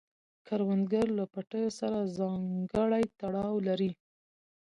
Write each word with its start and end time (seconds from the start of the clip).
کروندګر 0.47 1.05
له 1.17 1.25
پټیو 1.33 1.69
سره 1.79 1.99
ځانګړی 2.17 3.03
تړاو 3.19 3.55
لري 3.67 3.91